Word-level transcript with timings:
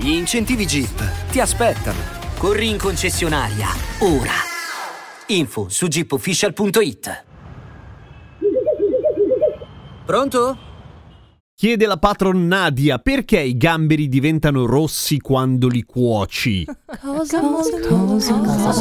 Gli 0.00 0.12
incentivi 0.12 0.64
Jeep 0.64 1.28
ti 1.30 1.40
aspettano. 1.40 1.98
Corri 2.38 2.70
in 2.70 2.78
concessionaria, 2.78 3.66
ora. 3.98 4.32
Info 5.26 5.68
su 5.68 5.88
jeepofficial.it. 5.88 7.24
Pronto? 10.06 10.58
Chiede 11.54 11.84
la 11.84 11.98
patron 11.98 12.46
Nadia 12.46 12.96
perché 12.96 13.40
i 13.40 13.58
gamberi 13.58 14.08
diventano 14.08 14.64
rossi 14.64 15.18
quando 15.18 15.68
li 15.68 15.82
cuoci. 15.82 16.64
Cosa 16.98 17.42
molto 17.42 17.78
cosa, 17.86 18.32
cosa, 18.38 18.72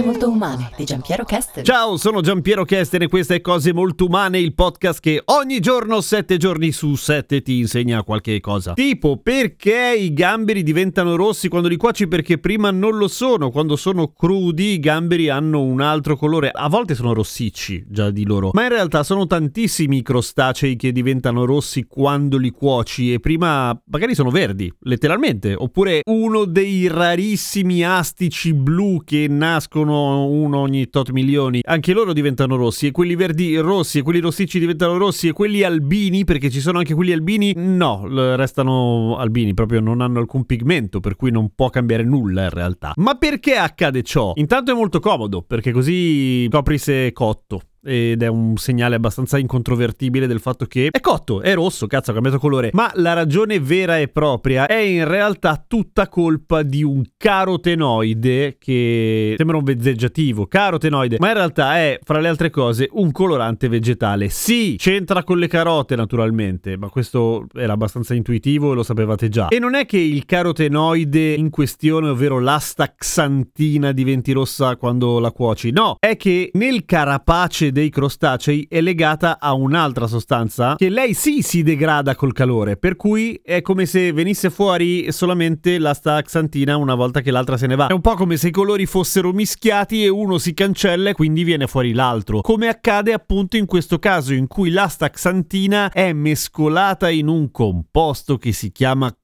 Cose 0.00 0.12
molto 0.12 0.30
umane 0.30 0.70
di 0.76 0.84
Giampiero 0.84 1.24
Kesten. 1.24 1.62
Ciao, 1.62 1.98
sono 1.98 2.22
Giampiero 2.22 2.64
Kesten 2.64 3.02
e 3.02 3.08
questa 3.08 3.34
è 3.34 3.42
Cose 3.42 3.74
molto 3.74 4.06
umane, 4.06 4.38
il 4.38 4.54
podcast 4.54 4.98
che 4.98 5.20
ogni 5.26 5.60
giorno, 5.60 6.00
sette 6.00 6.38
giorni 6.38 6.72
su 6.72 6.94
sette, 6.94 7.42
ti 7.42 7.58
insegna 7.58 8.02
qualche 8.02 8.40
cosa. 8.40 8.72
Tipo, 8.72 9.18
perché 9.18 9.94
i 9.98 10.14
gamberi 10.14 10.62
diventano 10.62 11.16
rossi 11.16 11.48
quando 11.48 11.68
li 11.68 11.76
cuoci? 11.76 12.08
Perché 12.08 12.38
prima 12.38 12.70
non 12.70 12.96
lo 12.96 13.08
sono. 13.08 13.50
Quando 13.50 13.76
sono 13.76 14.12
crudi, 14.12 14.72
i 14.72 14.78
gamberi 14.78 15.28
hanno 15.28 15.60
un 15.60 15.82
altro 15.82 16.16
colore. 16.16 16.50
A 16.50 16.68
volte 16.70 16.94
sono 16.94 17.12
rossicci 17.12 17.84
già 17.86 18.10
di 18.10 18.24
loro, 18.24 18.50
ma 18.54 18.62
in 18.62 18.70
realtà 18.70 19.02
sono 19.02 19.26
tantissimi 19.26 19.98
i 19.98 20.02
crostacei 20.02 20.76
che 20.76 20.92
diventano 20.92 21.44
rossi 21.44 21.84
quando 21.84 22.38
li 22.38 22.50
cuoci 22.50 23.12
e 23.12 23.20
prima 23.20 23.78
magari 23.90 24.14
sono 24.14 24.30
verdi, 24.30 24.72
letteralmente. 24.80 25.54
Oppure 25.54 26.00
uno 26.06 26.46
dei 26.46 26.88
rarissimi 26.88 27.84
astici 27.84 28.54
blu 28.54 29.02
che 29.04 29.26
nascono 29.28 29.88
nascono 29.90 30.26
uno 30.26 30.58
ogni 30.58 30.88
tot 30.88 31.10
milioni, 31.10 31.60
anche 31.64 31.92
loro 31.92 32.12
diventano 32.12 32.56
rossi 32.56 32.86
e 32.86 32.90
quelli 32.90 33.16
verdi 33.16 33.56
rossi 33.56 33.98
e 33.98 34.02
quelli 34.02 34.20
rossicci 34.20 34.58
diventano 34.58 34.96
rossi 34.96 35.28
e 35.28 35.32
quelli 35.32 35.62
albini, 35.62 36.24
perché 36.24 36.50
ci 36.50 36.60
sono 36.60 36.78
anche 36.78 36.94
quelli 36.94 37.12
albini, 37.12 37.52
no, 37.56 38.06
restano 38.36 39.16
albini, 39.16 39.54
proprio 39.54 39.80
non 39.80 40.00
hanno 40.00 40.20
alcun 40.20 40.44
pigmento, 40.44 41.00
per 41.00 41.16
cui 41.16 41.30
non 41.30 41.52
può 41.54 41.68
cambiare 41.70 42.04
nulla 42.04 42.44
in 42.44 42.50
realtà. 42.50 42.92
Ma 42.96 43.14
perché 43.14 43.56
accade 43.56 44.02
ciò? 44.02 44.32
Intanto 44.36 44.70
è 44.70 44.74
molto 44.74 45.00
comodo, 45.00 45.42
perché 45.42 45.72
così 45.72 46.46
copri 46.50 46.78
se 46.78 47.12
cotto 47.12 47.62
ed 47.82 48.22
è 48.22 48.26
un 48.26 48.56
segnale 48.56 48.96
abbastanza 48.96 49.38
incontrovertibile 49.38 50.26
del 50.26 50.40
fatto 50.40 50.66
che 50.66 50.88
è 50.90 51.00
cotto, 51.00 51.40
è 51.40 51.54
rosso, 51.54 51.86
cazzo 51.86 52.10
ha 52.10 52.14
cambiato 52.14 52.38
colore, 52.38 52.70
ma 52.72 52.90
la 52.94 53.12
ragione 53.12 53.58
vera 53.60 53.98
e 53.98 54.08
propria 54.08 54.66
è 54.66 54.76
in 54.76 55.06
realtà 55.06 55.62
tutta 55.66 56.08
colpa 56.08 56.62
di 56.62 56.82
un 56.82 57.02
carotenoide 57.16 58.56
che 58.58 59.34
sembra 59.36 59.56
un 59.56 59.64
vezzeggiativo, 59.64 60.46
carotenoide, 60.46 61.16
ma 61.18 61.28
in 61.28 61.34
realtà 61.34 61.76
è, 61.76 61.98
fra 62.02 62.20
le 62.20 62.28
altre 62.28 62.50
cose, 62.50 62.88
un 62.92 63.10
colorante 63.12 63.68
vegetale. 63.68 64.28
Sì, 64.28 64.76
c'entra 64.78 65.24
con 65.24 65.38
le 65.38 65.48
carote 65.48 65.96
naturalmente, 65.96 66.76
ma 66.76 66.88
questo 66.88 67.46
era 67.54 67.72
abbastanza 67.72 68.14
intuitivo 68.14 68.72
e 68.72 68.74
lo 68.74 68.82
sapevate 68.82 69.28
già. 69.28 69.48
E 69.48 69.58
non 69.58 69.74
è 69.74 69.86
che 69.86 69.98
il 69.98 70.24
carotenoide 70.26 71.34
in 71.34 71.50
questione, 71.50 72.08
ovvero 72.08 72.38
l'astaxantina, 72.38 73.92
diventi 73.92 74.32
rossa 74.32 74.76
quando 74.76 75.18
la 75.18 75.30
cuoci, 75.30 75.70
no, 75.70 75.96
è 75.98 76.16
che 76.16 76.50
nel 76.54 76.84
carapace 76.84 77.69
dei 77.70 77.90
crostacei 77.90 78.66
è 78.68 78.80
legata 78.80 79.38
a 79.38 79.52
un'altra 79.52 80.06
sostanza 80.06 80.74
che 80.76 80.88
lei 80.88 81.14
sì 81.14 81.42
si 81.42 81.62
degrada 81.62 82.14
col 82.14 82.32
calore, 82.32 82.76
per 82.76 82.96
cui 82.96 83.40
è 83.42 83.62
come 83.62 83.86
se 83.86 84.12
venisse 84.12 84.50
fuori 84.50 85.10
solamente 85.12 85.78
la 85.78 85.94
staxantina 85.94 86.76
una 86.76 86.94
volta 86.94 87.20
che 87.20 87.30
l'altra 87.30 87.56
se 87.56 87.66
ne 87.66 87.76
va. 87.76 87.88
È 87.88 87.92
un 87.92 88.00
po' 88.00 88.14
come 88.14 88.36
se 88.36 88.48
i 88.48 88.52
colori 88.52 88.86
fossero 88.86 89.32
mischiati 89.32 90.04
e 90.04 90.08
uno 90.08 90.38
si 90.38 90.54
cancella 90.54 91.10
e 91.10 91.14
quindi 91.14 91.44
viene 91.44 91.66
fuori 91.66 91.92
l'altro. 91.92 92.40
Come 92.40 92.68
accade 92.68 93.12
appunto 93.12 93.56
in 93.56 93.66
questo 93.66 93.98
caso 93.98 94.34
in 94.34 94.46
cui 94.46 94.70
la 94.70 94.88
staxantina 94.88 95.90
è 95.90 96.12
mescolata 96.12 97.10
in 97.10 97.28
un 97.28 97.50
composto 97.50 98.36
che 98.38 98.52
si 98.52 98.72
chiama 98.72 99.14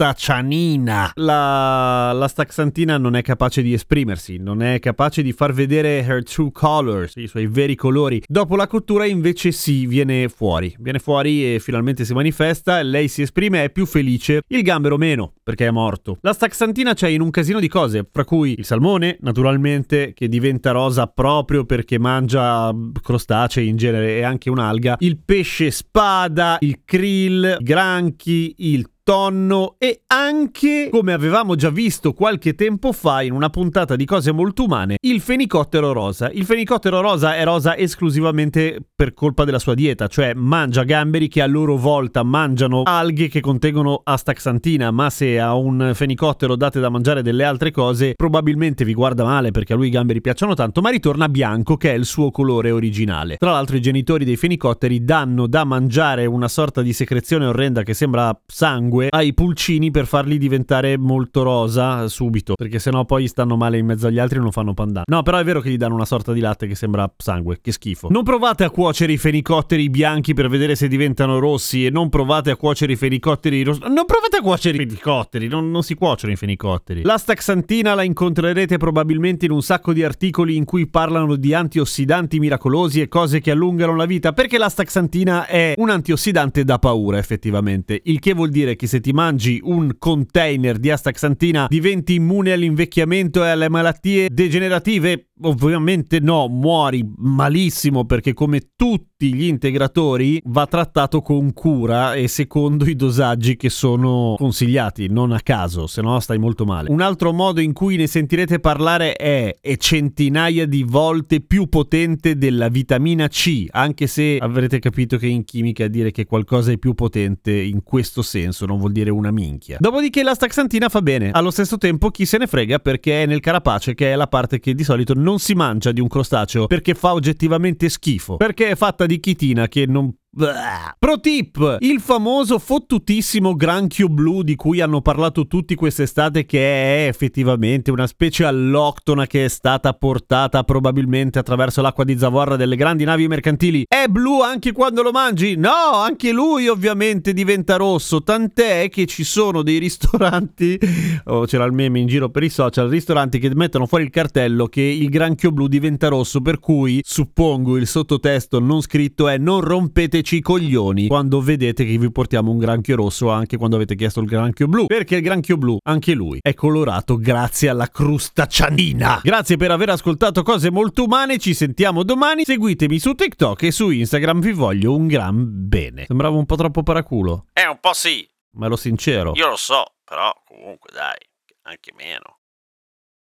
crust 0.00 0.14
cianina. 0.14 1.12
La, 1.14 2.12
la 2.12 2.28
staxantina 2.28 2.96
non 2.96 3.16
è 3.16 3.22
capace 3.22 3.62
di 3.62 3.72
esprimersi, 3.72 4.38
non 4.38 4.62
è 4.62 4.78
capace 4.78 5.22
di 5.22 5.32
far 5.32 5.52
vedere 5.52 5.98
her 5.98 6.22
true 6.22 6.50
colors, 6.52 7.16
i 7.16 7.26
suoi 7.26 7.46
veri 7.46 7.74
colori. 7.74 8.22
Dopo 8.26 8.56
la 8.56 8.66
cottura 8.66 9.04
invece 9.04 9.52
sì, 9.52 9.86
viene 9.86 10.28
fuori. 10.28 10.74
Viene 10.78 10.98
fuori 10.98 11.54
e 11.54 11.60
finalmente 11.60 12.04
si 12.04 12.14
manifesta, 12.14 12.82
lei 12.82 13.08
si 13.08 13.22
esprime, 13.22 13.64
è 13.64 13.70
più 13.70 13.86
felice, 13.86 14.42
il 14.46 14.62
gambero 14.62 14.96
meno, 14.96 15.34
perché 15.42 15.66
è 15.66 15.70
morto. 15.70 16.18
La 16.22 16.32
staxantina 16.32 16.94
c'è 16.94 17.08
in 17.08 17.20
un 17.20 17.30
casino 17.30 17.60
di 17.60 17.68
cose, 17.68 18.08
fra 18.10 18.24
cui 18.24 18.54
il 18.56 18.64
salmone, 18.64 19.18
naturalmente, 19.20 20.12
che 20.14 20.28
diventa 20.28 20.70
rosa 20.70 21.06
proprio 21.06 21.64
perché 21.64 21.98
mangia 21.98 22.74
crostacei 23.02 23.68
in 23.68 23.76
genere 23.76 24.16
e 24.16 24.22
anche 24.22 24.50
un'alga, 24.50 24.96
il 25.00 25.18
pesce 25.18 25.70
spada, 25.70 26.56
il 26.60 26.80
krill, 26.84 27.56
i 27.58 27.62
granchi, 27.62 28.54
il 28.58 28.88
tonno 29.02 29.76
e 29.78 30.02
anche, 30.06 30.88
come 30.90 31.12
avevamo 31.12 31.54
già 31.54 31.70
visto 31.70 32.12
qualche 32.12 32.54
tempo 32.54 32.92
fa 32.92 33.22
in 33.22 33.32
una 33.32 33.50
puntata 33.50 33.96
di 33.96 34.04
cose 34.04 34.32
molto 34.32 34.64
umane, 34.64 34.96
il 35.00 35.20
fenicottero 35.20 35.92
rosa. 35.92 36.30
Il 36.30 36.44
fenicottero 36.44 37.00
rosa 37.00 37.36
è 37.36 37.44
rosa 37.44 37.76
esclusivamente 37.76 38.78
per 38.94 39.14
colpa 39.14 39.44
della 39.44 39.58
sua 39.58 39.74
dieta, 39.74 40.06
cioè 40.06 40.34
mangia 40.34 40.84
gamberi 40.84 41.28
che 41.28 41.42
a 41.42 41.46
loro 41.46 41.76
volta 41.76 42.22
mangiano 42.22 42.82
alghe 42.84 43.28
che 43.28 43.40
contengono 43.40 44.00
astaxantina, 44.04 44.90
ma 44.90 45.10
se 45.10 45.40
a 45.40 45.54
un 45.54 45.92
fenicottero 45.94 46.56
date 46.56 46.80
da 46.80 46.88
mangiare 46.88 47.22
delle 47.22 47.44
altre 47.44 47.70
cose, 47.70 48.14
probabilmente 48.14 48.84
vi 48.84 48.94
guarda 48.94 49.24
male 49.24 49.50
perché 49.50 49.72
a 49.72 49.76
lui 49.76 49.88
i 49.88 49.90
gamberi 49.90 50.20
piacciono 50.20 50.54
tanto, 50.54 50.80
ma 50.80 50.90
ritorna 50.90 51.28
bianco 51.28 51.76
che 51.76 51.90
è 51.90 51.94
il 51.94 52.04
suo 52.04 52.30
colore 52.30 52.70
originale. 52.70 53.36
Tra 53.38 53.52
l'altro 53.52 53.76
i 53.76 53.80
genitori 53.80 54.24
dei 54.24 54.36
fenicotteri 54.36 55.02
danno 55.04 55.46
da 55.46 55.64
mangiare 55.64 56.26
una 56.26 56.48
sorta 56.48 56.82
di 56.82 56.92
secrezione 56.92 57.46
orrenda 57.46 57.82
che 57.82 57.94
sembra 57.94 58.38
sangue 58.46 58.99
sangue 59.00 59.08
ai 59.10 59.32
pulcini 59.32 59.90
per 59.90 60.06
farli 60.06 60.36
diventare 60.36 60.98
molto 60.98 61.42
rosa 61.42 62.06
subito, 62.08 62.54
perché 62.54 62.78
sennò 62.78 63.04
poi 63.04 63.26
stanno 63.28 63.56
male 63.56 63.78
in 63.78 63.86
mezzo 63.86 64.06
agli 64.06 64.18
altri 64.18 64.38
e 64.38 64.40
non 64.42 64.52
fanno 64.52 64.74
pandan. 64.74 65.04
No, 65.06 65.22
però 65.22 65.38
è 65.38 65.44
vero 65.44 65.60
che 65.60 65.70
gli 65.70 65.76
danno 65.76 65.94
una 65.94 66.04
sorta 66.04 66.32
di 66.32 66.40
latte 66.40 66.66
che 66.66 66.74
sembra 66.74 67.10
sangue, 67.16 67.58
che 67.62 67.72
schifo. 67.72 68.08
Non 68.10 68.22
provate 68.22 68.64
a 68.64 68.70
cuocere 68.70 69.12
i 69.12 69.16
fenicotteri 69.16 69.88
bianchi 69.88 70.34
per 70.34 70.48
vedere 70.48 70.74
se 70.74 70.88
diventano 70.88 71.38
rossi 71.38 71.86
e 71.86 71.90
non 71.90 72.08
provate 72.08 72.50
a 72.50 72.56
cuocere 72.56 72.92
i 72.92 72.96
fenicotteri 72.96 73.62
rossi. 73.62 73.80
Non 73.80 74.04
provate 74.04 74.36
a 74.38 74.42
cuocere 74.42 74.82
i 74.82 74.86
fenicotteri, 74.86 75.48
non, 75.48 75.70
non 75.70 75.82
si 75.82 75.94
cuociono 75.94 76.32
i 76.32 76.36
fenicotteri. 76.36 77.02
La 77.02 77.16
staxantina 77.16 77.94
la 77.94 78.02
incontrerete 78.02 78.76
probabilmente 78.76 79.46
in 79.46 79.52
un 79.52 79.62
sacco 79.62 79.92
di 79.92 80.02
articoli 80.02 80.56
in 80.56 80.64
cui 80.64 80.88
parlano 80.88 81.36
di 81.36 81.54
antiossidanti 81.54 82.38
miracolosi 82.38 83.00
e 83.00 83.08
cose 83.08 83.40
che 83.40 83.50
allungano 83.50 83.96
la 83.96 84.06
vita, 84.06 84.32
perché 84.32 84.58
la 84.58 84.68
staxantina 84.68 85.46
è 85.46 85.74
un 85.76 85.90
antiossidante 85.90 86.64
da 86.64 86.78
paura 86.78 87.18
effettivamente, 87.18 88.00
il 88.04 88.18
che 88.18 88.34
vuol 88.34 88.50
dire 88.50 88.76
che 88.76 88.79
se 88.86 89.00
ti 89.00 89.12
mangi 89.12 89.60
un 89.62 89.96
container 89.98 90.78
di 90.78 90.90
astaxantina 90.90 91.66
diventi 91.68 92.14
immune 92.14 92.52
all'invecchiamento 92.52 93.44
e 93.44 93.48
alle 93.48 93.68
malattie 93.68 94.28
degenerative? 94.30 95.29
Ovviamente 95.42 96.20
no, 96.20 96.48
muori 96.48 97.08
malissimo 97.16 98.04
perché 98.04 98.32
come 98.32 98.72
tutti 98.76 99.34
gli 99.34 99.44
integratori 99.44 100.40
va 100.46 100.66
trattato 100.66 101.22
con 101.22 101.52
cura 101.52 102.14
e 102.14 102.28
secondo 102.28 102.84
i 102.86 102.96
dosaggi 102.96 103.56
che 103.56 103.68
sono 103.68 104.34
consigliati, 104.38 105.08
non 105.08 105.32
a 105.32 105.40
caso, 105.40 105.86
se 105.86 106.02
no 106.02 106.18
stai 106.20 106.38
molto 106.38 106.64
male. 106.64 106.90
Un 106.90 107.00
altro 107.00 107.32
modo 107.32 107.60
in 107.60 107.72
cui 107.72 107.96
ne 107.96 108.06
sentirete 108.06 108.60
parlare 108.60 109.14
è 109.14 109.58
è 109.60 109.76
centinaia 109.76 110.66
di 110.66 110.82
volte 110.82 111.40
più 111.40 111.68
potente 111.68 112.36
della 112.36 112.68
vitamina 112.68 113.28
C, 113.28 113.66
anche 113.70 114.06
se 114.06 114.38
avrete 114.40 114.78
capito 114.78 115.16
che 115.16 115.26
in 115.26 115.44
chimica 115.44 115.88
dire 115.88 116.10
che 116.10 116.24
qualcosa 116.24 116.72
è 116.72 116.78
più 116.78 116.94
potente 116.94 117.52
in 117.52 117.82
questo 117.82 118.22
senso 118.22 118.66
non 118.66 118.78
vuol 118.78 118.92
dire 118.92 119.10
una 119.10 119.30
minchia. 119.30 119.76
Dopodiché 119.80 120.22
la 120.22 120.34
staxantina 120.34 120.88
fa 120.88 121.02
bene, 121.02 121.30
allo 121.30 121.50
stesso 121.50 121.78
tempo 121.78 122.10
chi 122.10 122.24
se 122.24 122.38
ne 122.38 122.46
frega 122.46 122.78
perché 122.78 123.22
è 123.22 123.26
nel 123.26 123.40
carapace 123.40 123.94
che 123.94 124.12
è 124.12 124.16
la 124.16 124.26
parte 124.26 124.58
che 124.60 124.74
di 124.74 124.84
solito 124.84 125.14
non 125.30 125.38
si 125.38 125.54
mangia 125.54 125.92
di 125.92 126.00
un 126.00 126.08
crostaceo 126.08 126.66
perché 126.66 126.94
fa 126.94 127.12
oggettivamente 127.12 127.88
schifo, 127.88 128.36
perché 128.36 128.70
è 128.70 128.74
fatta 128.74 129.06
di 129.06 129.20
chitina 129.20 129.68
che 129.68 129.86
non 129.86 130.12
Pro 130.32 131.18
tip, 131.18 131.78
il 131.80 131.98
famoso 131.98 132.60
fottutissimo 132.60 133.56
granchio 133.56 134.06
blu 134.06 134.42
di 134.42 134.54
cui 134.54 134.80
hanno 134.80 135.00
parlato 135.00 135.48
tutti 135.48 135.74
quest'estate 135.74 136.46
che 136.46 136.60
è 137.04 137.08
effettivamente 137.08 137.90
una 137.90 138.06
specie 138.06 138.44
alloctona 138.44 139.26
che 139.26 139.46
è 139.46 139.48
stata 139.48 139.92
portata 139.92 140.62
probabilmente 140.62 141.40
attraverso 141.40 141.82
l'acqua 141.82 142.04
di 142.04 142.16
zavorra 142.16 142.54
delle 142.54 142.76
grandi 142.76 143.02
navi 143.02 143.26
mercantili. 143.26 143.84
È 143.88 144.06
blu 144.06 144.40
anche 144.40 144.70
quando 144.70 145.02
lo 145.02 145.10
mangi? 145.10 145.56
No, 145.56 145.94
anche 145.94 146.30
lui 146.30 146.68
ovviamente 146.68 147.32
diventa 147.32 147.74
rosso, 147.74 148.22
tant'è 148.22 148.88
che 148.88 149.06
ci 149.06 149.24
sono 149.24 149.62
dei 149.62 149.78
ristoranti, 149.78 150.78
oh, 151.24 151.44
c'era 151.44 151.64
il 151.64 151.72
meme 151.72 151.98
in 151.98 152.06
giro 152.06 152.28
per 152.28 152.44
i 152.44 152.50
social, 152.50 152.88
ristoranti 152.88 153.40
che 153.40 153.50
mettono 153.56 153.86
fuori 153.86 154.04
il 154.04 154.10
cartello 154.10 154.66
che 154.66 154.80
il 154.80 155.08
granchio 155.08 155.50
blu 155.50 155.66
diventa 155.66 156.06
rosso, 156.06 156.40
per 156.40 156.60
cui 156.60 157.00
suppongo 157.02 157.76
il 157.76 157.88
sottotesto 157.88 158.60
non 158.60 158.80
scritto 158.80 159.26
è 159.26 159.36
non 159.36 159.60
rompete 159.60 160.18
rompeteci 160.20 160.36
i 160.36 160.40
coglioni 160.40 161.06
quando 161.08 161.40
vedete 161.40 161.84
che 161.84 161.96
vi 161.96 162.10
portiamo 162.10 162.50
un 162.50 162.58
granchio 162.58 162.96
rosso 162.96 163.30
anche 163.30 163.56
quando 163.56 163.76
avete 163.76 163.94
chiesto 163.94 164.20
il 164.20 164.26
granchio 164.26 164.66
blu. 164.66 164.86
Perché 164.86 165.16
il 165.16 165.22
granchio 165.22 165.56
blu, 165.56 165.78
anche 165.82 166.12
lui, 166.12 166.38
è 166.42 166.54
colorato 166.54 167.16
grazie 167.16 167.68
alla 167.68 167.88
crusta 167.88 168.46
cianina. 168.46 169.20
Grazie 169.22 169.56
per 169.56 169.70
aver 169.70 169.90
ascoltato 169.90 170.42
cose 170.42 170.70
molto 170.70 171.04
umane, 171.04 171.38
ci 171.38 171.54
sentiamo 171.54 172.02
domani. 172.02 172.44
Seguitemi 172.44 172.98
su 172.98 173.14
TikTok 173.14 173.62
e 173.62 173.70
su 173.70 173.90
Instagram, 173.90 174.40
vi 174.40 174.52
voglio 174.52 174.94
un 174.94 175.06
gran 175.06 175.68
bene. 175.68 176.04
Sembrava 176.06 176.36
un 176.36 176.46
po' 176.46 176.56
troppo 176.56 176.82
paraculo. 176.82 177.46
Eh, 177.52 177.66
un 177.66 177.78
po' 177.80 177.92
sì. 177.92 178.28
Ma 178.52 178.66
lo 178.66 178.76
sincero. 178.76 179.32
Io 179.34 179.48
lo 179.48 179.56
so, 179.56 179.84
però 180.04 180.32
comunque 180.44 180.90
dai, 180.92 181.18
anche 181.62 181.92
meno. 181.96 182.39